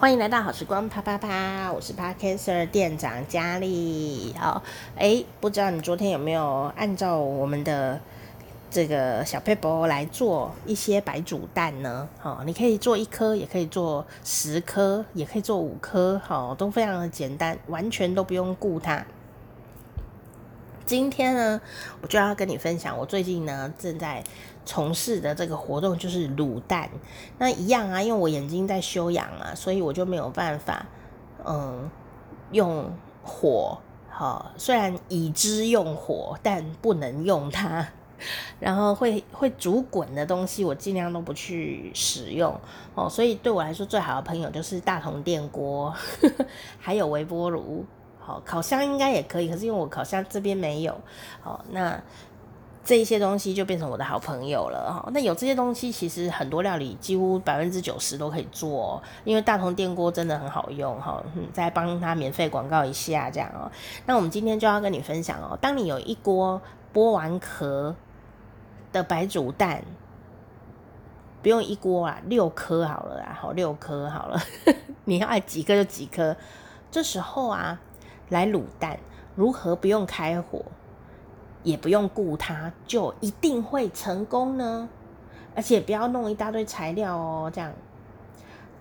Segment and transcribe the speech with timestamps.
[0.00, 4.34] 欢迎来到好时光啪啪啪，我是 Parkcaster 店长佳丽。
[4.40, 4.62] 好，
[4.96, 8.00] 哎，不知道你昨天有没有按照我们的
[8.70, 12.08] 这个小撇步来做一些白煮蛋呢？
[12.18, 19.04] 好，你可以做一颗，也可以做十颗，也可以做五颗，好，都非常的简单，完全都不用顾它。
[20.90, 21.60] 今天呢，
[22.02, 24.24] 我就要跟你分享，我最近呢正在
[24.66, 26.90] 从事的这个活动就是卤蛋。
[27.38, 30.84] 那一样啊，因为我眼睛在休养嘛，所以我就没有办法，
[31.46, 31.88] 嗯，
[32.50, 33.78] 用火。
[34.08, 37.86] 好，虽然已知用火，但不能用它。
[38.58, 42.60] 然后会会煮滚的东西，我尽量都不去使用
[42.96, 43.08] 哦。
[43.08, 46.46] 所以对我来说，最好的朋友就是大同电锅，呵 呵
[46.80, 47.86] 还有微波炉。
[48.44, 50.92] 烤箱应该也可以，可是因为我烤箱这边没有，
[51.42, 51.98] 哦，那
[52.82, 55.10] 这一些东西就变成我的好朋友了哈。
[55.12, 61.22] 那有这些东西，其实很多料理几乎百分之九十都可以做，因为大同电锅真的很好用哈。
[61.52, 63.70] 再帮他免费广告一下这样哦。
[64.06, 66.60] 那我们今天就要跟你分享哦，当你有一锅
[66.92, 67.94] 剥完壳
[68.92, 69.84] 的白煮蛋，
[71.42, 74.40] 不用一锅啊，六颗好了啊，好六颗好了，
[75.04, 76.34] 你要爱几颗就几颗。
[76.90, 77.78] 这时候啊。
[78.30, 78.98] 来卤蛋，
[79.36, 80.64] 如何不用开火，
[81.62, 84.88] 也不用顾它，就一定会成功呢？
[85.54, 87.72] 而且不要弄一大堆材料哦，这样。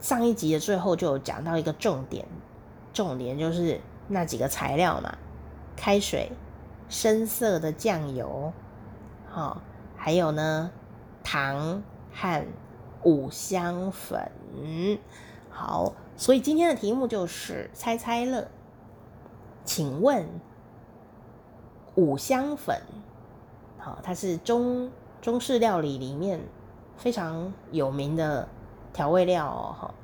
[0.00, 2.26] 上一集的最后就有讲到一个重点，
[2.92, 5.16] 重点就是那几个材料嘛：
[5.76, 6.32] 开水、
[6.88, 8.52] 深色的酱油，
[9.30, 9.62] 好，
[9.96, 10.70] 还有呢
[11.22, 12.46] 糖和
[13.02, 14.30] 五香粉。
[15.50, 18.48] 好，所以今天的题目就是猜猜乐。
[19.64, 20.26] 请问
[21.94, 22.80] 五香粉，
[23.78, 24.90] 好，它是中
[25.22, 26.40] 中式料理里面
[26.96, 28.48] 非常有名的
[28.92, 29.94] 调味料哦，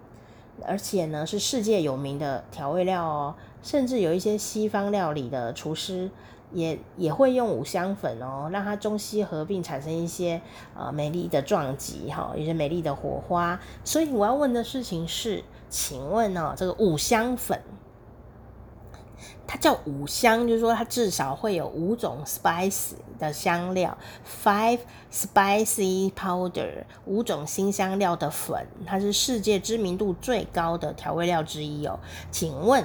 [0.67, 6.11] 而且呢是世界有名的调味料哦，甚至有一些西方料理的厨师
[6.53, 10.41] 也也会用五香粉哦，让它中西合并产生一些
[10.77, 13.61] 呃美丽的撞击哈，一些美丽的火花。
[13.85, 17.61] 所以我要问的事情是，请问哦，这个五香粉。
[19.47, 23.97] 它叫五香，就是说它至少会有五种 spice 的香料
[24.45, 24.81] ，five
[25.13, 31.99] spicy powder，五种辛香料的粉，它是世界知名度最高的调味料之一哦。
[32.31, 32.85] 请问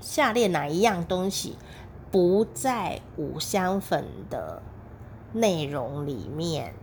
[0.00, 1.56] 下列哪一样东西
[2.10, 4.62] 不在五香粉的
[5.32, 6.74] 内容里面？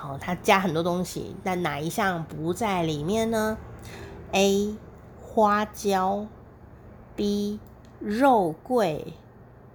[0.00, 3.56] 哦，它加很多东西，但哪一项不在里面呢
[4.32, 4.76] ？A
[5.22, 6.26] 花椒
[7.16, 7.58] ，B
[7.98, 9.14] 肉桂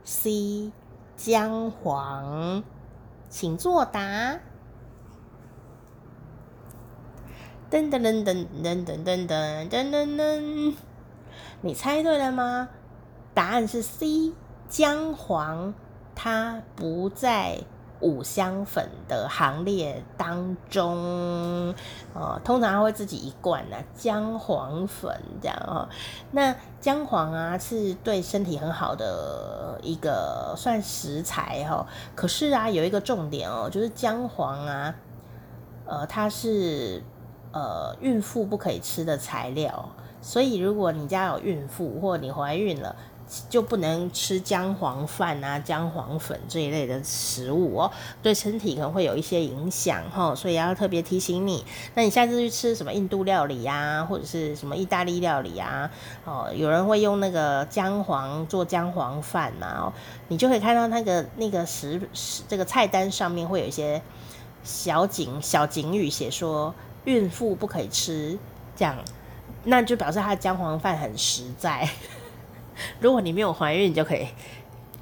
[0.03, 0.71] ，C
[1.15, 2.63] 姜黄，
[3.29, 4.39] 请作答。
[7.69, 10.75] 噔噔噔噔噔噔噔噔噔噔噔，
[11.61, 12.69] 你猜对了吗？
[13.33, 14.33] 答案是 C
[14.67, 15.73] 姜黄，
[16.13, 17.61] 它不在。
[18.01, 21.73] 五香粉的行列当中，
[22.13, 25.87] 哦，通常会自己一罐呢，姜黄粉这样哦。
[26.31, 31.85] 那姜黄啊，是对身体很好的一个算食材哈。
[32.15, 34.95] 可是啊，有一个重点哦，就是姜黄啊，
[35.85, 37.03] 呃，它是
[37.51, 39.89] 呃孕妇不可以吃的材料，
[40.21, 42.95] 所以如果你家有孕妇或你怀孕了。
[43.49, 47.89] 就不能吃姜黄饭啊、姜黄粉这一类的食物哦，
[48.21, 51.63] 对身体可能会有一些影响哈，所以要特别提醒你。
[51.95, 55.89] 那你下次去吃什么印度料理啊，或者是什么意大利料理啊，
[56.25, 59.93] 哦，有人会用那个姜黄做姜黄饭嘛，哦，
[60.27, 64.01] 你就可以看到那个那个食食这个菜单上面会有一些
[64.61, 68.37] 小警小警语，写说孕妇不可以吃
[68.75, 68.97] 这样，
[69.65, 71.87] 那就表示它的姜黄饭很实在。
[72.99, 74.27] 如果你没有怀孕，你就可以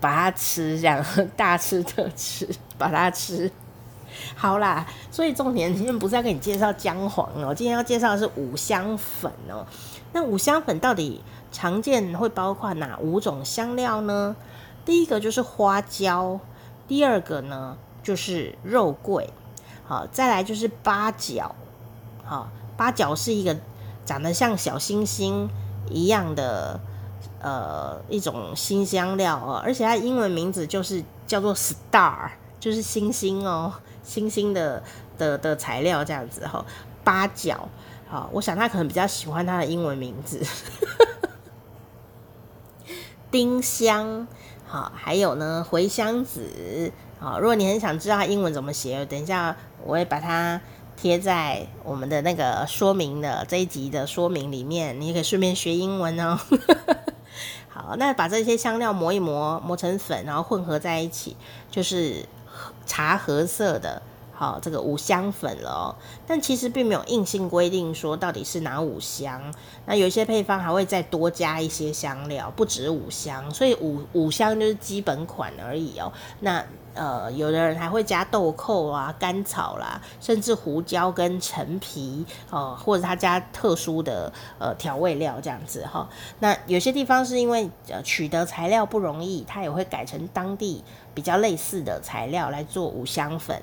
[0.01, 1.05] 把它吃，这样
[1.37, 2.47] 大吃特吃，
[2.77, 3.49] 把它吃
[4.35, 4.85] 好啦。
[5.11, 9.65] 所以重点今天不是要给你介绍姜黄哦，今天要介绍的是五香粉哦。
[10.11, 11.21] 那五香粉到底
[11.51, 14.35] 常见会包括哪五种香料呢？
[14.83, 16.39] 第一个就是花椒，
[16.87, 19.31] 第二个呢就是肉桂，
[19.85, 21.55] 好，再来就是八角，
[22.25, 23.55] 好，八角是一个
[24.09, 25.47] 长得像小星星
[25.89, 26.79] 一样的。
[27.41, 32.29] 呃，一种新香料哦，而且它英文名字就是叫做 star，
[32.59, 33.73] 就是星星哦，
[34.03, 34.83] 星星的
[35.17, 36.65] 的的材料这样子哈、哦。
[37.01, 37.69] 八角，
[38.09, 40.45] 好，我想他可能比较喜欢它的英文名字。
[43.31, 44.27] 丁香，
[44.65, 50.59] 好，还有呢茴香籽，好，如果你很想知道它英文怎么写，等一下我会把它
[51.01, 56.37] 贴在我们的那个说明的这一集的说明里面，你也可以顺便学英文哦。
[57.69, 61.37] 好，那把这些香料磨一磨，磨成粉，然后混合在一起，
[61.71, 62.25] 就是
[62.85, 64.01] 茶褐色的。
[64.39, 65.95] 好，这个五香粉了哦，
[66.25, 69.53] 但其实并没有硬性规定说到底是哪五香。
[69.85, 76.09] 那有一些配方还会再多加一些香料，不止五香，所以五五香就是基本款而已哦。
[76.39, 76.63] 那
[76.93, 86.07] 呃，有的人还会加豆蔻啊、甘草啦，甚至胡椒跟陈皮哦，或者他加特殊的呃调味料这样子哈。
[86.39, 90.81] 那有些地方是因为呃取得材料不容易，他也会改成当地
[91.13, 93.61] 比较类似的材料来做五香粉。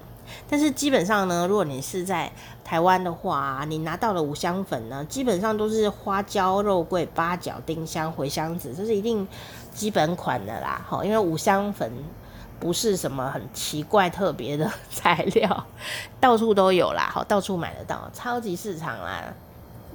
[0.48, 2.30] 但是基本上呢，如果你是在
[2.64, 9.26] 台湾的话，你拿到的五香粉呢，基本上都是花椒、肉桂、八角、丁香、茴香籽，这是一定
[9.72, 10.84] 基本款的啦。
[10.86, 11.90] 好，因为五香粉
[12.58, 15.66] 不是什么很奇怪特别的材料，
[16.20, 19.22] 到处都有啦，好，到处买得到，超级市场啦、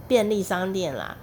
[0.07, 1.18] 便利商店啦，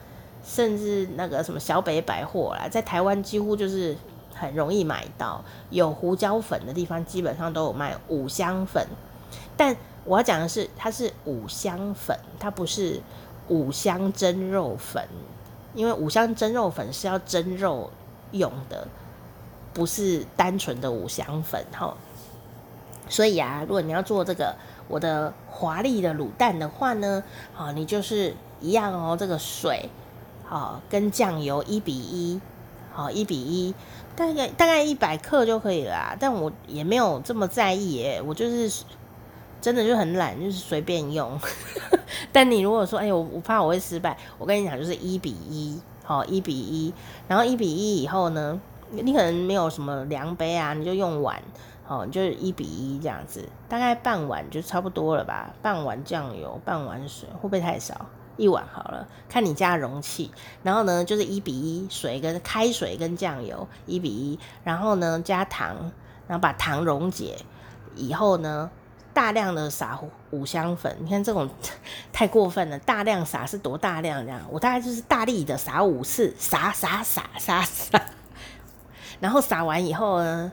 [0.45, 3.97] 甚至那个什么小北百货啦，在台湾几乎就是。
[4.39, 8.87] 很容易买到有胡椒粉的地方，基本上都有卖五香粉。
[9.57, 13.01] 但我要讲的是，它是五香粉，它不是
[13.49, 15.07] 五香蒸肉粉。
[15.75, 17.91] 因为五香蒸肉粉是要蒸肉
[18.33, 18.89] 用的，
[19.75, 21.95] 不是单纯的五香粉哈。
[23.09, 24.55] 所以啊，如果你要做这个
[24.89, 27.23] 我的华丽的卤蛋的话呢，
[27.55, 29.89] 好，你就是一样哦，这个水
[30.45, 32.41] 好跟酱油一比一，
[32.99, 33.73] 好一比一。
[34.17, 38.85] 大概大概一百克就可以了，但我也没有这么在意耶，我就是
[39.61, 41.39] 真的就很懒，就是随便用。
[42.33, 46.93] 但你如果说，哎，我我怕我会失败，我跟你讲，就是一比一，好一比一，
[47.29, 48.61] 然后一比一以后呢，
[48.91, 51.41] 你可能没有什么量杯啊，你就用碗，
[51.85, 58.07] 好，就是一比一这样子，大概半碗就差不多了吧，半碗酱油，半碗水，会不会太少？
[58.39, 60.31] 一碗好了，看你加容器，
[60.63, 65.93] 然后呢就是一比一，水跟开水跟酱油一比一，然后呢加糖，
[66.27, 67.37] 然后把糖溶解
[67.95, 68.71] 以后呢，
[69.13, 70.01] 大量的撒
[70.31, 71.51] 五香粉，你看这种
[72.13, 74.41] 太过分了，大量撒是多大量这样？
[74.51, 78.01] 我大概就是大力的撒五次，撒撒撒撒撒，
[79.21, 80.51] 然后撒完以后呢。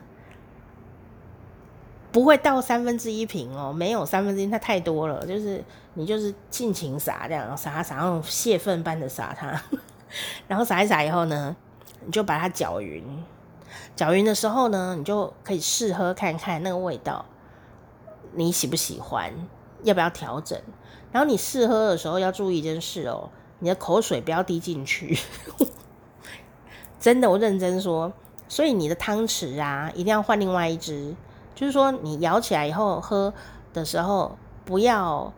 [2.16, 5.26] 不会倒三分之一瓶哦，没有三分之一，它太多了。
[5.26, 9.62] 就是你就是尽情撒这样，撒撒，那种泄愤般的撒它，
[10.48, 11.54] 然后撒一撒以后呢，
[12.06, 13.04] 你就把它搅匀。
[13.94, 17.26] 搅匀的时候呢，你就可以试喝看看那个味道，
[18.32, 19.30] 你喜不喜欢？
[19.82, 20.58] 要不要调整？
[21.12, 23.28] 然后你试喝的时候要注意一件事哦，
[23.58, 25.18] 你的口水不要滴进去。
[26.98, 28.10] 真的，我认真说。
[28.48, 31.14] 所以你的汤匙啊，一定要换另外一只。
[31.56, 33.32] 就是说，你舀起来以后喝
[33.72, 34.36] 的时候，
[34.66, 35.32] 不要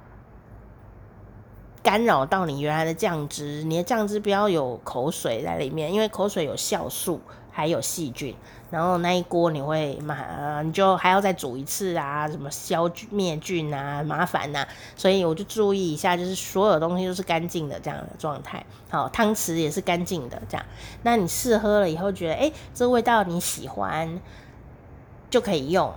[1.80, 3.62] 干扰到你原来的酱汁。
[3.62, 7.20] 你的酱汁不要有口水在里面，因为口水有酵素，
[7.52, 8.34] 还有细菌。
[8.70, 14.66] 然后那一锅你会麻，你就还要再煮一次啊，什么消灭菌啊，麻烦呐。
[14.96, 18.66] 所以我就注意一下，就是所有东西都是干净的这样的状态。
[18.90, 20.66] 好，汤匙也是干净的这样。
[21.04, 24.20] 那你试喝了以后，觉得诶，这味道你喜欢，
[25.30, 25.94] 就可以用。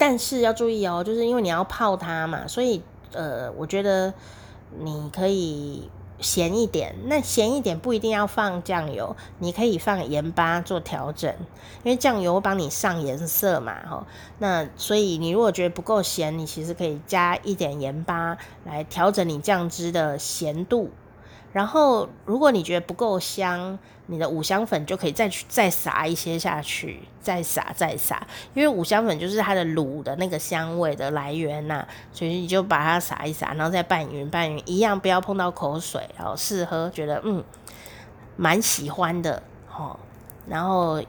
[0.00, 2.82] 但是要注意哦，就是因为你要泡它嘛，所以
[3.12, 4.14] 呃，我觉得
[4.78, 6.94] 你可以咸一点。
[7.04, 11.30] 那咸一点不一定要放酱油，你可以放盐巴做调整，
[11.82, 14.06] 因为酱油帮你上颜色嘛，哈。
[14.38, 20.88] 那所以你如果觉得不够咸，你其实可以加一点盐巴来调整你酱汁的咸度。
[21.52, 37.42] 然后，如果你觉得不够香，你的五香粉就可以再去再撒一些下去，再撒再撒，因为五香粉就是它的卤的那个香味的来源呐、所以你就把它撒一撒，然后再拌匀拌匀，一样不要碰到口水，然后试喝，觉得嗯
[38.36, 39.42] 蛮喜欢的
[39.76, 39.98] 哦，
[40.46, 41.02] 然后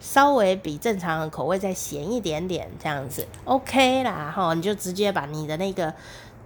[0.00, 5.94] 稍微比正常的口味再咸一点点这样子，OK 啦齁，你就直接把你的那个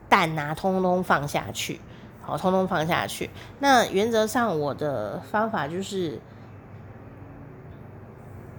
[0.08, 1.80] 蛋啊通通放下去。
[2.28, 3.30] 好，通通放下去。
[3.58, 6.20] 那原则上，我的方法就是，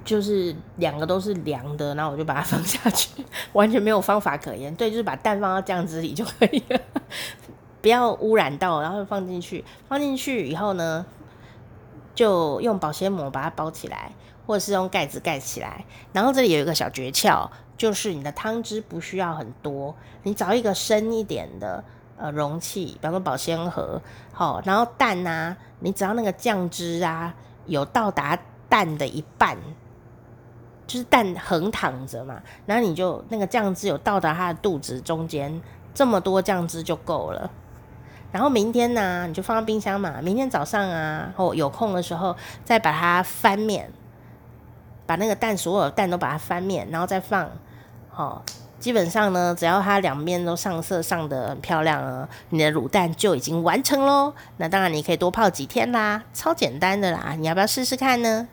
[0.03, 3.23] 就是两个都是凉的，然后我就把它放下去，
[3.53, 4.73] 完全没有方法可言。
[4.73, 6.81] 对，就是把蛋放到酱汁里就可以了，
[7.79, 9.63] 不要污染到，然后放进去。
[9.87, 11.05] 放进去以后呢，
[12.15, 14.13] 就用保鲜膜把它包起来，
[14.47, 15.85] 或者是用盖子盖起来。
[16.11, 17.47] 然后这里有一个小诀窍，
[17.77, 21.83] 就是你的汤汁不需要很多，你找一个深一点的。
[22.21, 24.01] 呃，容器，比方说保鲜盒，
[24.33, 27.33] 好，然后蛋啊，你只要那个酱汁啊
[27.65, 29.55] 有到达蛋的一半，
[30.85, 35.61] 就是蛋横躺着嘛，然后你就那个酱汁有到达它的肚子中间，
[35.93, 37.49] 这么多酱汁就够了。
[38.33, 42.35] 然后明天呢、你就放到冰箱嘛，明天早上啊，或有空的时候
[42.65, 43.89] 再把它翻面，
[45.05, 47.49] 把那个蛋所有蛋都把它翻面，然后再放，
[48.09, 48.43] 好。
[48.79, 54.33] 基本上呢，只要它两面都上色上得很漂亮啊，你的卤蛋就已经完成喽。
[54.57, 58.47] 那当然你可以多泡几天啦，超简单的啦，你要不要试试看呢？